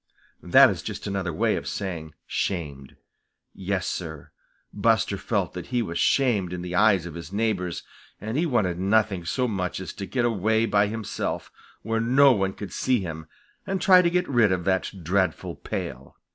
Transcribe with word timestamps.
That 0.41 0.71
is 0.71 0.81
just 0.81 1.05
another 1.05 1.31
way 1.31 1.55
of 1.55 1.67
saying 1.67 2.15
shamed. 2.25 2.95
Yes, 3.53 3.85
Sir, 3.87 4.31
Buster 4.73 5.15
felt 5.15 5.53
that 5.53 5.67
he 5.67 5.83
was 5.83 5.99
shamed 5.99 6.53
in 6.53 6.63
the 6.63 6.73
eyes 6.73 7.05
of 7.05 7.13
his 7.13 7.31
neighbors, 7.31 7.83
and 8.19 8.35
he 8.35 8.47
wanted 8.47 8.79
nothing 8.79 9.25
so 9.25 9.47
much 9.47 9.79
as 9.79 9.93
to 9.93 10.07
get 10.07 10.25
away 10.25 10.65
by 10.65 10.87
himself, 10.87 11.51
where 11.83 11.99
no 12.01 12.31
one 12.31 12.53
could 12.53 12.73
see 12.73 12.99
him, 13.01 13.27
and 13.67 13.79
try 13.79 14.01
to 14.01 14.09
get 14.09 14.27
rid 14.27 14.51
of 14.51 14.63
that 14.63 14.89
dreadful 15.03 15.53
pail. 15.55 16.15